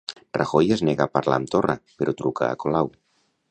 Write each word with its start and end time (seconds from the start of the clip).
Rajoy 0.37 0.71
es 0.75 0.81
nega 0.87 1.07
a 1.09 1.11
parlar 1.17 1.37
amb 1.41 1.53
Torra 1.55 1.77
però 2.01 2.17
truca 2.25 2.51
a 2.51 2.59
Colau. 2.67 2.93